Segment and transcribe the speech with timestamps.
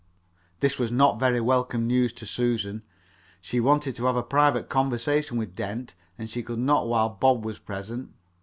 [0.61, 2.81] This was not very welcome news to Susan.
[3.39, 7.45] She wanted to have a private conversation with Dent, and she could not while Bob
[7.45, 8.09] was present.